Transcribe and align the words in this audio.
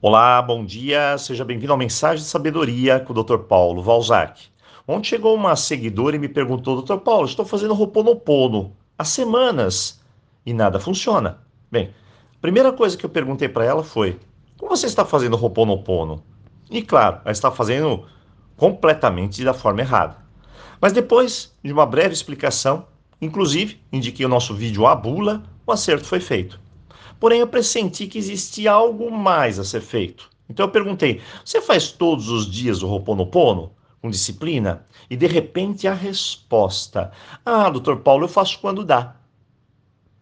Olá, 0.00 0.40
bom 0.40 0.64
dia, 0.64 1.18
seja 1.18 1.44
bem-vindo 1.44 1.72
ao 1.72 1.76
Mensagem 1.76 2.22
de 2.22 2.30
Sabedoria 2.30 3.00
com 3.00 3.12
o 3.12 3.20
Dr. 3.20 3.38
Paulo 3.38 3.82
Valzac. 3.82 4.44
Ontem 4.86 5.08
chegou 5.08 5.34
uma 5.34 5.56
seguidora 5.56 6.14
e 6.14 6.20
me 6.20 6.28
perguntou, 6.28 6.80
Dr. 6.80 6.98
Paulo, 6.98 7.26
estou 7.26 7.44
fazendo 7.44 7.74
Roponopono 7.74 8.76
há 8.96 9.04
semanas 9.04 10.00
e 10.46 10.54
nada 10.54 10.78
funciona. 10.78 11.40
Bem, 11.68 11.92
a 12.32 12.40
primeira 12.40 12.72
coisa 12.72 12.96
que 12.96 13.04
eu 13.04 13.10
perguntei 13.10 13.48
para 13.48 13.64
ela 13.64 13.82
foi, 13.82 14.20
como 14.56 14.70
você 14.70 14.86
está 14.86 15.04
fazendo 15.04 15.34
Roponopono? 15.36 16.22
E 16.70 16.80
claro, 16.80 17.20
ela 17.24 17.32
está 17.32 17.50
fazendo 17.50 18.06
completamente 18.56 19.42
da 19.42 19.52
forma 19.52 19.80
errada. 19.80 20.16
Mas 20.80 20.92
depois 20.92 21.52
de 21.60 21.72
uma 21.72 21.84
breve 21.84 22.14
explicação, 22.14 22.86
inclusive 23.20 23.80
indiquei 23.92 24.24
o 24.24 24.28
nosso 24.28 24.54
vídeo 24.54 24.86
à 24.86 24.94
bula, 24.94 25.42
o 25.66 25.72
acerto 25.72 26.06
foi 26.06 26.20
feito. 26.20 26.67
Porém, 27.20 27.40
eu 27.40 27.48
pressenti 27.48 28.06
que 28.06 28.18
existia 28.18 28.72
algo 28.72 29.10
mais 29.10 29.58
a 29.58 29.64
ser 29.64 29.80
feito. 29.80 30.30
Então 30.48 30.66
eu 30.66 30.72
perguntei: 30.72 31.20
você 31.44 31.60
faz 31.60 31.90
todos 31.90 32.28
os 32.28 32.50
dias 32.50 32.82
o 32.82 32.86
Roponopono? 32.86 33.72
Com 34.00 34.10
disciplina? 34.10 34.86
E 35.10 35.16
de 35.16 35.26
repente 35.26 35.88
a 35.88 35.94
resposta: 35.94 37.12
Ah, 37.44 37.68
doutor 37.68 38.00
Paulo, 38.00 38.24
eu 38.24 38.28
faço 38.28 38.58
quando 38.60 38.84
dá. 38.84 39.16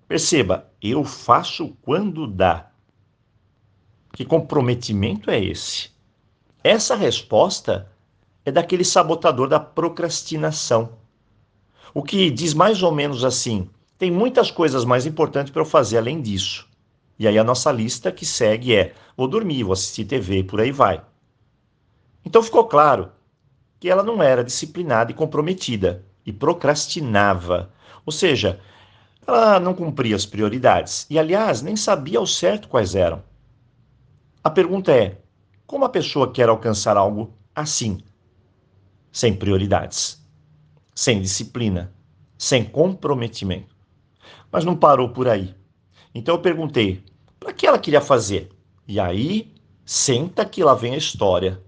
Perceba, 0.08 0.70
eu 0.80 1.04
faço 1.04 1.76
quando 1.82 2.26
dá. 2.26 2.70
Que 4.12 4.24
comprometimento 4.24 5.30
é 5.30 5.42
esse? 5.42 5.90
Essa 6.64 6.96
resposta 6.96 7.90
é 8.44 8.50
daquele 8.50 8.84
sabotador 8.84 9.48
da 9.48 9.60
procrastinação. 9.60 10.92
O 11.92 12.02
que 12.02 12.30
diz 12.30 12.54
mais 12.54 12.82
ou 12.82 12.92
menos 12.92 13.24
assim: 13.24 13.68
tem 13.98 14.10
muitas 14.10 14.50
coisas 14.50 14.84
mais 14.84 15.04
importantes 15.04 15.52
para 15.52 15.60
eu 15.60 15.66
fazer 15.66 15.98
além 15.98 16.22
disso. 16.22 16.66
E 17.18 17.26
aí 17.26 17.38
a 17.38 17.44
nossa 17.44 17.72
lista 17.72 18.12
que 18.12 18.26
segue 18.26 18.74
é: 18.74 18.94
vou 19.16 19.28
dormir, 19.28 19.62
vou 19.62 19.72
assistir 19.72 20.04
TV, 20.04 20.44
por 20.44 20.60
aí 20.60 20.70
vai. 20.70 21.02
Então 22.24 22.42
ficou 22.42 22.64
claro 22.64 23.10
que 23.78 23.88
ela 23.88 24.02
não 24.02 24.22
era 24.22 24.44
disciplinada 24.44 25.10
e 25.10 25.14
comprometida 25.14 26.04
e 26.24 26.32
procrastinava. 26.32 27.70
Ou 28.04 28.12
seja, 28.12 28.60
ela 29.26 29.58
não 29.58 29.74
cumpria 29.74 30.16
as 30.16 30.26
prioridades 30.26 31.06
e, 31.10 31.18
aliás, 31.18 31.62
nem 31.62 31.76
sabia 31.76 32.18
ao 32.18 32.26
certo 32.26 32.68
quais 32.68 32.94
eram. 32.94 33.22
A 34.42 34.50
pergunta 34.50 34.92
é: 34.92 35.20
como 35.66 35.84
a 35.84 35.88
pessoa 35.88 36.30
quer 36.30 36.48
alcançar 36.48 36.96
algo 36.96 37.34
assim? 37.54 37.98
Sem 39.10 39.34
prioridades, 39.34 40.22
sem 40.94 41.20
disciplina, 41.20 41.92
sem 42.38 42.64
comprometimento. 42.64 43.74
Mas 44.52 44.64
não 44.64 44.76
parou 44.76 45.08
por 45.08 45.26
aí. 45.26 45.54
Então 46.16 46.36
eu 46.36 46.40
perguntei: 46.40 47.04
para 47.38 47.52
que 47.52 47.66
ela 47.66 47.78
queria 47.78 48.00
fazer? 48.00 48.48
E 48.88 48.98
aí, 48.98 49.52
senta 49.84 50.46
que 50.46 50.64
lá 50.64 50.72
vem 50.72 50.94
a 50.94 50.98
história. 50.98 51.60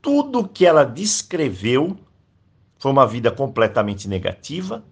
Tudo 0.00 0.46
que 0.46 0.64
ela 0.64 0.84
descreveu 0.84 1.96
foi 2.78 2.92
uma 2.92 3.04
vida 3.04 3.32
completamente 3.32 4.08
negativa, 4.08 4.84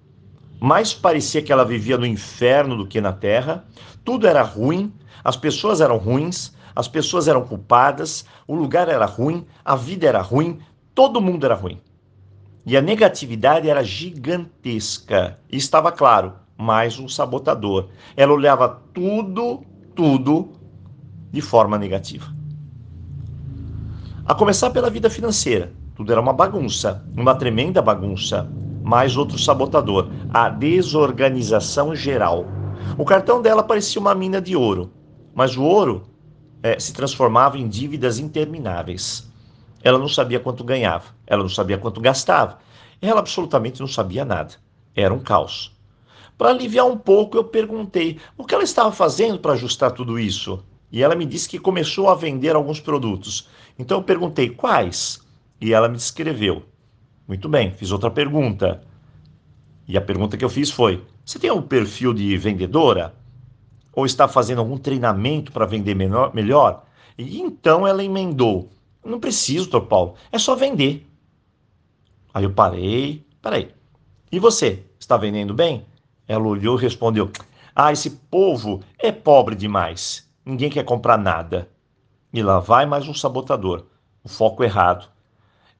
mais 0.60 0.92
parecia 0.92 1.40
que 1.40 1.52
ela 1.52 1.64
vivia 1.64 1.96
no 1.96 2.04
inferno 2.04 2.76
do 2.76 2.88
que 2.88 3.00
na 3.00 3.12
terra. 3.12 3.64
Tudo 4.04 4.26
era 4.26 4.42
ruim, 4.42 4.92
as 5.22 5.36
pessoas 5.36 5.80
eram 5.80 5.96
ruins, 5.96 6.52
as 6.74 6.88
pessoas 6.88 7.28
eram 7.28 7.46
culpadas, 7.46 8.24
o 8.48 8.54
lugar 8.56 8.88
era 8.88 9.06
ruim, 9.06 9.46
a 9.64 9.76
vida 9.76 10.08
era 10.08 10.20
ruim, 10.20 10.58
todo 10.92 11.20
mundo 11.20 11.46
era 11.46 11.54
ruim. 11.54 11.80
E 12.66 12.76
a 12.76 12.82
negatividade 12.82 13.70
era 13.70 13.84
gigantesca. 13.84 15.38
E 15.48 15.56
estava 15.56 15.92
claro, 15.92 16.34
mais 16.58 16.98
um 16.98 17.08
sabotador. 17.08 17.86
Ela 18.16 18.32
olhava 18.32 18.82
tudo, 18.92 19.62
tudo 19.94 20.48
de 21.30 21.40
forma 21.40 21.78
negativa. 21.78 22.34
A 24.26 24.34
começar 24.34 24.70
pela 24.70 24.90
vida 24.90 25.08
financeira. 25.08 25.72
Tudo 25.94 26.12
era 26.12 26.20
uma 26.20 26.32
bagunça, 26.32 27.04
uma 27.16 27.34
tremenda 27.34 27.80
bagunça. 27.80 28.50
Mais 28.82 29.16
outro 29.16 29.38
sabotador, 29.38 30.08
a 30.32 30.48
desorganização 30.48 31.94
geral. 31.94 32.46
O 32.96 33.04
cartão 33.04 33.40
dela 33.40 33.62
parecia 33.62 34.00
uma 34.00 34.14
mina 34.14 34.40
de 34.40 34.56
ouro, 34.56 34.90
mas 35.34 35.56
o 35.56 35.62
ouro 35.62 36.02
é, 36.62 36.78
se 36.78 36.92
transformava 36.92 37.58
em 37.58 37.68
dívidas 37.68 38.18
intermináveis. 38.18 39.30
Ela 39.82 39.98
não 39.98 40.08
sabia 40.08 40.40
quanto 40.40 40.64
ganhava, 40.64 41.04
ela 41.26 41.42
não 41.42 41.50
sabia 41.50 41.78
quanto 41.78 42.00
gastava, 42.00 42.58
ela 43.00 43.20
absolutamente 43.20 43.80
não 43.80 43.86
sabia 43.86 44.24
nada. 44.24 44.54
Era 44.94 45.12
um 45.12 45.20
caos. 45.20 45.77
Para 46.38 46.50
aliviar 46.50 46.86
um 46.86 46.96
pouco, 46.96 47.36
eu 47.36 47.42
perguntei 47.42 48.20
o 48.36 48.44
que 48.44 48.54
ela 48.54 48.62
estava 48.62 48.92
fazendo 48.92 49.40
para 49.40 49.54
ajustar 49.54 49.90
tudo 49.90 50.20
isso. 50.20 50.64
E 50.90 51.02
ela 51.02 51.16
me 51.16 51.26
disse 51.26 51.48
que 51.48 51.58
começou 51.58 52.08
a 52.08 52.14
vender 52.14 52.54
alguns 52.54 52.78
produtos. 52.78 53.48
Então 53.76 53.98
eu 53.98 54.04
perguntei 54.04 54.48
quais? 54.48 55.20
E 55.60 55.74
ela 55.74 55.88
me 55.88 55.96
descreveu. 55.96 56.62
Muito 57.26 57.48
bem, 57.48 57.72
fiz 57.72 57.90
outra 57.90 58.08
pergunta. 58.08 58.80
E 59.86 59.96
a 59.96 60.00
pergunta 60.00 60.36
que 60.36 60.44
eu 60.44 60.48
fiz 60.48 60.70
foi: 60.70 61.04
Você 61.24 61.40
tem 61.40 61.50
um 61.50 61.60
perfil 61.60 62.14
de 62.14 62.36
vendedora? 62.36 63.14
Ou 63.92 64.06
está 64.06 64.28
fazendo 64.28 64.60
algum 64.60 64.78
treinamento 64.78 65.50
para 65.50 65.66
vender 65.66 65.96
menor, 65.96 66.32
melhor? 66.32 66.84
E 67.18 67.40
então 67.40 67.84
ela 67.84 68.04
emendou: 68.04 68.70
Não 69.04 69.18
preciso, 69.18 69.68
doutor 69.68 69.88
Paulo, 69.88 70.14
é 70.30 70.38
só 70.38 70.54
vender. 70.54 71.04
Aí 72.32 72.44
eu 72.44 72.52
parei, 72.52 73.26
parei. 73.42 73.72
E 74.30 74.38
você, 74.38 74.84
está 75.00 75.16
vendendo 75.16 75.52
bem? 75.52 75.84
Ela 76.28 76.46
olhou 76.46 76.78
e 76.78 76.82
respondeu: 76.82 77.32
Ah, 77.74 77.90
esse 77.90 78.10
povo 78.10 78.82
é 78.98 79.10
pobre 79.10 79.56
demais. 79.56 80.28
Ninguém 80.44 80.68
quer 80.68 80.84
comprar 80.84 81.16
nada. 81.16 81.68
E 82.32 82.42
lá 82.42 82.60
vai 82.60 82.84
mais 82.84 83.08
um 83.08 83.14
sabotador. 83.14 83.86
O 84.22 84.28
foco 84.28 84.62
errado. 84.62 85.08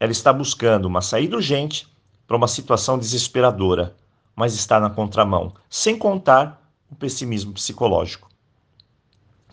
Ela 0.01 0.11
está 0.11 0.33
buscando 0.33 0.87
uma 0.87 1.03
saída 1.03 1.37
urgente 1.37 1.87
para 2.27 2.37
uma 2.37 2.49
situação 2.49 2.99
desesperadora, 2.99 3.95
mas 4.35 4.55
está 4.55 4.81
na 4.81 4.91
contramão, 4.91 5.53
sem 5.69 5.99
contar 5.99 6.63
o 6.91 6.95
pessimismo 6.95 7.53
psicológico. 7.53 8.29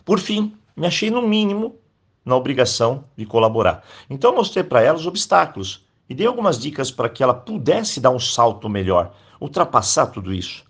Por 0.04 0.18
fim, 0.18 0.56
me 0.76 0.86
achei 0.86 1.10
no 1.10 1.22
mínimo 1.22 1.78
na 2.24 2.36
obrigação 2.36 3.04
de 3.16 3.24
colaborar. 3.24 3.84
Então 4.10 4.34
mostrei 4.34 4.64
para 4.64 4.82
ela 4.82 4.98
os 4.98 5.06
obstáculos 5.06 5.84
e 6.08 6.14
dei 6.14 6.26
algumas 6.26 6.58
dicas 6.58 6.90
para 6.90 7.08
que 7.08 7.22
ela 7.22 7.34
pudesse 7.34 8.00
dar 8.00 8.10
um 8.10 8.20
salto 8.20 8.68
melhor, 8.68 9.14
ultrapassar 9.40 10.06
tudo 10.06 10.32
isso. 10.34 10.65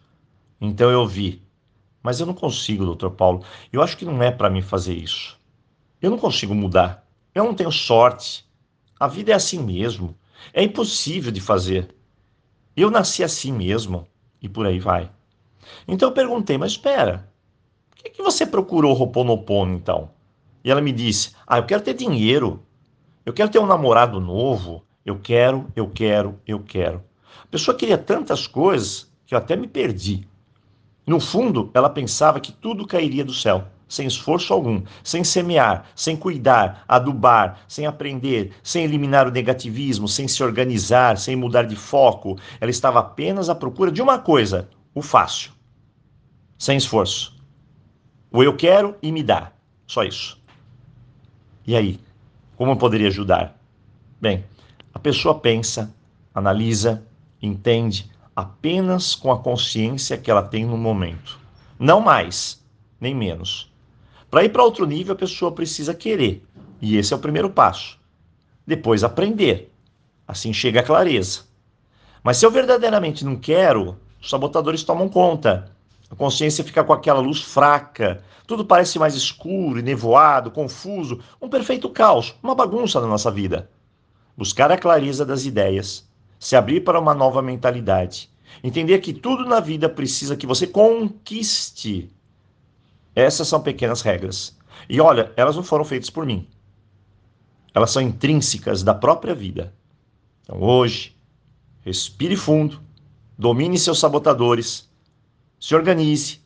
Então 0.61 0.91
eu 0.91 1.07
vi, 1.07 1.43
mas 2.03 2.21
eu 2.21 2.27
não 2.27 2.35
consigo, 2.35 2.85
doutor 2.85 3.11
Paulo. 3.11 3.43
Eu 3.73 3.83
acho 3.83 3.97
que 3.97 4.05
não 4.05 4.23
é 4.23 4.31
para 4.31 4.49
mim 4.49 4.63
fazer 4.63 4.95
isso. 4.95 5.39
Eu 6.01 6.11
não 6.11 6.19
consigo 6.19 6.55
mudar. 6.55 7.05
Eu 7.35 7.45
não 7.45 7.55
tenho 7.55 7.73
sorte. 7.73 8.47
A 8.99 9.09
vida 9.09 9.33
é 9.33 9.35
assim 9.35 9.59
mesmo. 9.59 10.17
É 10.53 10.63
impossível 10.63 11.33
de 11.33 11.41
fazer. 11.41 11.95
Eu 12.77 12.91
nasci 12.91 13.25
assim 13.25 13.51
mesmo. 13.51 14.07
E 14.41 14.49
por 14.49 14.67
aí 14.67 14.79
vai. 14.79 15.11
Então 15.89 16.09
eu 16.09 16.15
perguntei, 16.15 16.57
mas 16.57 16.73
espera, 16.73 17.29
por 17.91 17.97
que, 17.97 18.11
que 18.11 18.23
você 18.23 18.47
procurou 18.47 18.93
Roponopono 18.93 19.75
então? 19.75 20.11
E 20.63 20.71
ela 20.71 20.81
me 20.81 20.93
disse, 20.93 21.33
ah, 21.47 21.59
eu 21.59 21.67
quero 21.67 21.83
ter 21.83 21.95
dinheiro. 21.95 22.65
Eu 23.25 23.33
quero 23.33 23.51
ter 23.51 23.59
um 23.59 23.67
namorado 23.67 24.21
novo. 24.21 24.85
Eu 25.05 25.19
quero, 25.19 25.67
eu 25.75 25.89
quero, 25.89 26.41
eu 26.47 26.61
quero. 26.61 27.03
A 27.43 27.47
pessoa 27.47 27.77
queria 27.77 27.99
tantas 27.99 28.47
coisas 28.47 29.11
que 29.27 29.35
eu 29.35 29.39
até 29.39 29.57
me 29.57 29.67
perdi. 29.67 30.27
No 31.07 31.21
fundo, 31.21 31.71
ela 31.73 31.89
pensava 31.89 32.41
que 32.41 32.51
tudo 32.51 32.87
cairia 32.87 33.25
do 33.25 33.33
céu, 33.33 33.69
sem 33.89 34.09
esforço 34.09 34.53
algum, 34.53 34.83
sem 35.05 35.23
semear, 35.23 35.87
sem 35.95 36.17
cuidar, 36.17 36.85
adubar, 36.89 37.61
sem 37.69 37.87
aprender, 37.87 38.53
sem 38.61 38.83
eliminar 38.83 39.29
o 39.29 39.31
negativismo, 39.31 40.09
sem 40.09 40.27
se 40.27 40.43
organizar, 40.43 41.17
sem 41.17 41.37
mudar 41.37 41.63
de 41.63 41.77
foco. 41.77 42.37
Ela 42.61 42.73
estava 42.73 42.99
apenas 42.99 43.49
à 43.49 43.55
procura 43.55 43.93
de 43.93 44.03
uma 44.03 44.19
coisa: 44.19 44.69
o 44.93 45.01
fácil. 45.01 45.53
Sem 46.59 46.77
esforço. 46.77 47.37
O 48.31 48.43
eu 48.43 48.57
quero 48.57 48.97
e 49.01 49.13
me 49.13 49.23
dá. 49.23 49.53
Só 49.87 50.03
isso. 50.03 50.43
E 51.65 51.77
aí? 51.77 52.01
Como 52.57 52.73
eu 52.73 52.77
poderia 52.77 53.09
ajudar? 53.09 53.57
Bem, 54.21 54.45
a 54.93 54.99
pessoa 54.99 55.39
pensa, 55.39 55.95
analisa, 56.35 57.07
entende, 57.41 58.11
apenas 58.37 59.15
com 59.15 59.33
a 59.33 59.39
consciência 59.39 60.19
que 60.19 60.31
ela 60.31 60.43
tem 60.43 60.67
no 60.67 60.77
momento. 60.77 61.41
Não 61.79 62.03
mais, 62.03 62.63
nem 63.01 63.15
menos. 63.15 63.73
Para 64.31 64.45
ir 64.45 64.51
para 64.51 64.63
outro 64.63 64.85
nível, 64.85 65.15
a 65.15 65.19
pessoa 65.19 65.53
precisa 65.53 65.95
querer. 65.95 66.45
E 66.83 66.99
esse 66.99 67.15
é 67.15 67.17
o 67.17 67.21
primeiro 67.21 67.49
passo. 67.49 67.99
Depois, 68.67 69.03
aprender. 69.03 69.73
Assim 70.29 70.53
chega 70.53 70.81
a 70.81 70.83
clareza. 70.83 71.45
Mas 72.23 72.37
se 72.37 72.45
eu 72.45 72.51
verdadeiramente 72.51 73.25
não 73.25 73.37
quero, 73.37 73.97
os 74.21 74.29
sabotadores 74.29 74.83
tomam 74.83 75.09
conta. 75.09 75.73
A 76.11 76.15
consciência 76.15 76.63
fica 76.63 76.85
com 76.85 76.93
aquela 76.93 77.21
luz 77.21 77.41
fraca, 77.41 78.23
tudo 78.47 78.65
parece 78.65 78.99
mais 78.99 79.15
escuro 79.15 79.81
nevoado, 79.81 80.51
confuso, 80.51 81.21
um 81.41 81.49
perfeito 81.49 81.89
caos, 81.89 82.35
uma 82.43 82.55
bagunça 82.55 83.01
na 83.01 83.07
nossa 83.07 83.31
vida. 83.31 83.71
Buscar 84.37 84.71
a 84.71 84.79
clareza 84.79 85.25
das 85.25 85.47
ideias, 85.47 86.06
se 86.39 86.57
abrir 86.57 86.83
para 86.83 87.01
uma 87.01 87.15
nova 87.15 87.43
mentalidade. 87.43 88.31
Entender 88.63 88.99
que 89.01 89.13
tudo 89.13 89.45
na 89.45 89.61
vida 89.61 89.89
precisa 89.89 90.37
que 90.37 90.47
você 90.47 90.67
conquiste. 90.67 92.11
Essas 93.15 93.49
são 93.49 93.61
pequenas 93.61 94.03
regras. 94.03 94.57
E 94.89 95.01
olha, 95.01 95.33
elas 95.37 95.57
não 95.57 95.63
foram 95.63 95.85
feitas 95.85 96.11
por 96.11 96.25
mim. 96.27 96.49
Elas 97.75 97.91
são 97.91 98.03
intrínsecas 98.03 98.83
da 98.83 98.95
própria 98.95 99.35
vida. 99.35 99.75
Então 100.43 100.63
hoje, 100.63 101.17
respire 101.83 102.37
fundo, 102.37 102.81
domine 103.37 103.79
seus 103.79 103.99
sabotadores, 103.99 104.89
se 105.61 105.75
organize, 105.75 106.41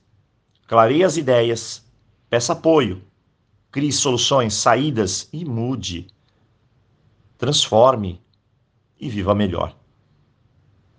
clareie 0.67 1.05
as 1.05 1.17
ideias, 1.17 1.85
peça 2.29 2.53
apoio, 2.53 3.03
crie 3.71 3.93
soluções, 3.93 4.55
saídas 4.55 5.29
e 5.33 5.45
mude. 5.45 6.07
Transforme 7.37 8.21
e 8.99 9.09
viva 9.09 9.35
melhor. 9.35 9.77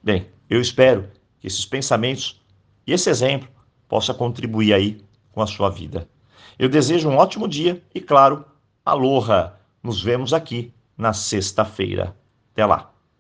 Bem, 0.04 0.28
eu 0.50 0.60
espero 0.60 1.10
que 1.40 1.48
esses 1.48 1.66
pensamentos 1.66 2.42
e 2.88 2.94
esse 2.94 3.10
exemplo 3.10 3.48
possa 3.88 4.14
contribuir 4.14 4.74
aí 4.74 5.04
com 5.32 5.42
a 5.42 5.48
sua 5.48 5.70
vida. 5.70 6.10
Eu 6.58 6.68
desejo 6.68 7.08
um 7.08 7.18
ótimo 7.18 7.48
dia 7.48 7.82
e, 7.94 8.02
claro, 8.02 8.44
aloha! 8.84 9.54
Nos 9.84 10.02
vemos 10.02 10.34
aqui 10.34 10.74
na 10.98 11.14
sexta-feira. 11.14 12.16
Até 12.52 12.66
lá! 12.66 12.92